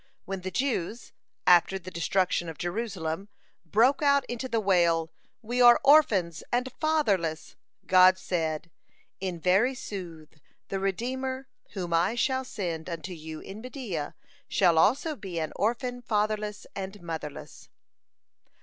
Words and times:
When 0.25 0.41
the 0.41 0.49
Jews, 0.49 1.11
after 1.45 1.77
the 1.77 1.91
destruction 1.91 2.49
of 2.49 2.57
Jerusalem, 2.57 3.29
broke 3.63 4.01
out 4.01 4.25
into 4.25 4.47
the 4.47 4.59
wail, 4.59 5.11
"We 5.43 5.61
are 5.61 5.79
orphans 5.83 6.41
and 6.51 6.73
fatherless," 6.79 7.55
God 7.85 8.17
said: 8.17 8.71
"in 9.19 9.39
very 9.39 9.75
sooth, 9.75 10.39
the 10.69 10.79
redeemer 10.79 11.45
whom 11.73 11.93
I 11.93 12.15
shall 12.15 12.43
send 12.43 12.89
unto 12.89 13.13
you 13.13 13.41
in 13.41 13.61
Media 13.61 14.15
shall 14.49 14.79
also 14.79 15.15
be 15.15 15.37
an 15.39 15.53
orphan 15.55 16.01
fatherless 16.01 16.65
and 16.75 16.99
motherless." 17.03 17.69